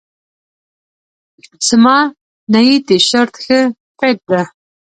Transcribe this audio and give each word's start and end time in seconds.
زما 1.67 1.97
نئی 2.53 2.73
تیشرت 2.87 3.31
ښه 3.43 3.59
فټ 3.97 4.17
ده. 4.31 4.41